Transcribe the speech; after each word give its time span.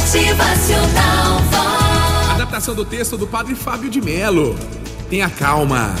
Motivacional 0.00 1.38
Vox. 1.50 2.30
Adaptação 2.30 2.74
do 2.74 2.86
texto 2.86 3.18
do 3.18 3.26
Padre 3.26 3.54
Fábio 3.54 3.90
de 3.90 4.00
Melo. 4.00 4.58
Tenha 5.10 5.28
calma. 5.28 5.94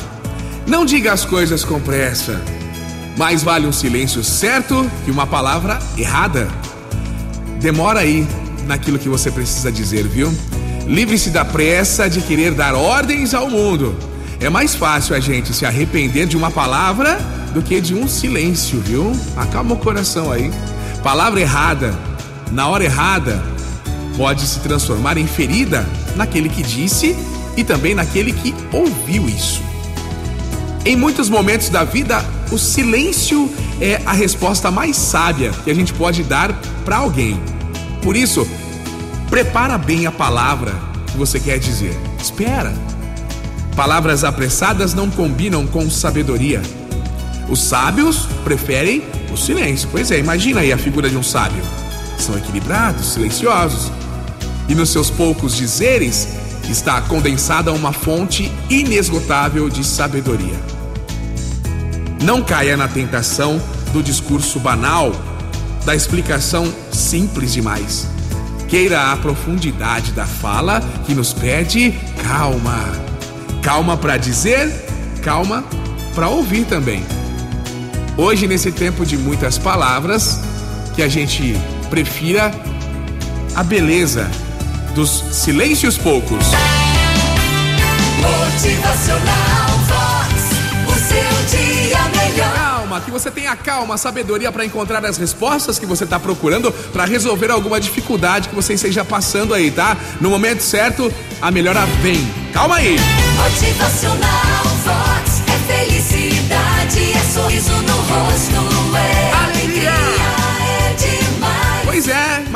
Não 0.66 0.86
diga 0.86 1.12
as 1.12 1.26
coisas 1.26 1.64
com 1.64 1.78
pressa. 1.78 2.40
Mais 3.18 3.42
vale 3.42 3.66
um 3.66 3.72
silêncio 3.72 4.24
certo 4.24 4.90
que 5.04 5.10
uma 5.10 5.26
palavra 5.26 5.78
errada. 5.98 6.48
Demora 7.60 8.00
aí 8.00 8.26
naquilo 8.66 8.98
que 8.98 9.08
você 9.08 9.30
precisa 9.30 9.70
dizer, 9.70 10.08
viu? 10.08 10.34
Livre-se 10.86 11.28
da 11.28 11.44
pressa 11.44 12.08
de 12.08 12.22
querer 12.22 12.54
dar 12.54 12.74
ordens 12.74 13.34
ao 13.34 13.50
mundo. 13.50 13.94
É 14.40 14.48
mais 14.48 14.74
fácil 14.74 15.14
a 15.14 15.20
gente 15.20 15.52
se 15.52 15.66
arrepender 15.66 16.26
de 16.26 16.38
uma 16.38 16.50
palavra 16.50 17.18
do 17.52 17.60
que 17.60 17.82
de 17.82 17.94
um 17.94 18.08
silêncio, 18.08 18.80
viu? 18.80 19.12
Acalma 19.36 19.74
o 19.74 19.78
coração 19.78 20.32
aí. 20.32 20.50
Palavra 21.02 21.40
errada, 21.40 21.94
na 22.50 22.66
hora 22.66 22.84
errada, 22.84 23.59
pode 24.16 24.46
se 24.46 24.60
transformar 24.60 25.18
em 25.18 25.26
ferida 25.26 25.86
naquele 26.16 26.48
que 26.48 26.62
disse 26.62 27.16
e 27.56 27.64
também 27.64 27.94
naquele 27.94 28.32
que 28.32 28.54
ouviu 28.72 29.28
isso. 29.28 29.62
Em 30.84 30.96
muitos 30.96 31.28
momentos 31.28 31.68
da 31.68 31.84
vida, 31.84 32.24
o 32.50 32.58
silêncio 32.58 33.50
é 33.80 34.00
a 34.06 34.12
resposta 34.12 34.70
mais 34.70 34.96
sábia 34.96 35.52
que 35.64 35.70
a 35.70 35.74
gente 35.74 35.92
pode 35.92 36.22
dar 36.22 36.52
para 36.84 36.96
alguém. 36.96 37.40
Por 38.02 38.16
isso, 38.16 38.46
prepara 39.28 39.76
bem 39.76 40.06
a 40.06 40.12
palavra 40.12 40.72
que 41.06 41.16
você 41.16 41.38
quer 41.38 41.58
dizer. 41.58 41.94
Espera. 42.20 42.72
Palavras 43.76 44.24
apressadas 44.24 44.94
não 44.94 45.10
combinam 45.10 45.66
com 45.66 45.88
sabedoria. 45.90 46.62
Os 47.48 47.60
sábios 47.62 48.26
preferem 48.42 49.02
o 49.32 49.36
silêncio. 49.36 49.88
Pois 49.90 50.10
é, 50.10 50.18
imagina 50.18 50.60
aí 50.60 50.72
a 50.72 50.78
figura 50.78 51.08
de 51.08 51.16
um 51.16 51.22
sábio. 51.22 51.62
São 52.20 52.36
equilibrados, 52.36 53.14
silenciosos. 53.14 53.90
E 54.68 54.74
nos 54.74 54.90
seus 54.90 55.10
poucos 55.10 55.56
dizeres 55.56 56.28
está 56.68 57.00
condensada 57.00 57.72
uma 57.72 57.92
fonte 57.92 58.52
inesgotável 58.68 59.68
de 59.68 59.82
sabedoria. 59.82 60.60
Não 62.22 62.42
caia 62.42 62.76
na 62.76 62.86
tentação 62.86 63.60
do 63.92 64.02
discurso 64.02 64.60
banal, 64.60 65.10
da 65.84 65.96
explicação 65.96 66.72
simples 66.92 67.52
demais. 67.52 68.06
Queira 68.68 69.10
a 69.10 69.16
profundidade 69.16 70.12
da 70.12 70.26
fala 70.26 70.80
que 71.06 71.14
nos 71.14 71.32
pede 71.32 71.92
calma. 72.22 72.92
Calma 73.62 73.96
para 73.96 74.16
dizer, 74.16 74.68
calma 75.22 75.64
para 76.14 76.28
ouvir 76.28 76.66
também. 76.66 77.04
Hoje, 78.16 78.46
nesse 78.46 78.70
tempo 78.70 79.04
de 79.06 79.16
muitas 79.16 79.56
palavras, 79.56 80.40
que 80.94 81.02
a 81.02 81.08
gente 81.08 81.56
prefira 81.90 82.52
a 83.54 83.64
beleza 83.64 84.30
dos 84.94 85.10
silêncios 85.10 85.98
poucos. 85.98 86.46
Motivacional 88.20 89.68
Vox. 89.88 90.30
O 90.86 90.94
seu 90.94 91.58
dia 91.58 91.98
melhor. 92.16 92.54
Calma, 92.54 93.00
que 93.00 93.10
você 93.10 93.30
tenha 93.30 93.56
calma, 93.56 93.98
sabedoria 93.98 94.52
para 94.52 94.64
encontrar 94.64 95.04
as 95.04 95.16
respostas 95.16 95.78
que 95.78 95.86
você 95.86 96.04
está 96.04 96.18
procurando 96.18 96.70
para 96.92 97.04
resolver 97.04 97.50
alguma 97.50 97.80
dificuldade 97.80 98.48
que 98.48 98.54
você 98.54 98.74
esteja 98.74 99.04
passando 99.04 99.52
aí, 99.52 99.70
tá? 99.70 99.96
No 100.20 100.30
momento 100.30 100.62
certo, 100.62 101.12
a 101.42 101.50
melhora 101.50 101.84
vem. 102.02 102.24
Calma 102.52 102.76
aí. 102.76 102.96
Motivacional 103.36 104.64
Vox. 104.84 104.99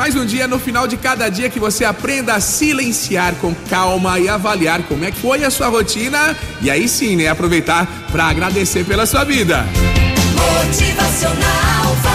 Mais 0.05 0.15
um 0.15 0.23
dia 0.23 0.47
no 0.47 0.59
final 0.59 0.85
de 0.85 0.97
cada 0.97 1.27
dia 1.29 1.49
que 1.49 1.59
você 1.59 1.83
aprenda 1.83 2.35
a 2.35 2.39
silenciar 2.39 3.33
com 3.37 3.55
calma 3.67 4.19
e 4.19 4.29
avaliar 4.29 4.83
como 4.83 5.03
é 5.03 5.09
que 5.09 5.19
foi 5.19 5.43
a 5.43 5.49
sua 5.49 5.67
rotina 5.67 6.37
e 6.61 6.69
aí 6.69 6.87
sim, 6.87 7.15
né, 7.15 7.27
aproveitar 7.27 7.87
para 8.11 8.25
agradecer 8.25 8.85
pela 8.85 9.07
sua 9.07 9.23
vida. 9.23 9.65
Motivacional. 10.35 12.14